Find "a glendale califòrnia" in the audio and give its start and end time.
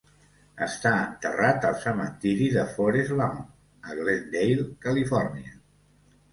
3.93-5.57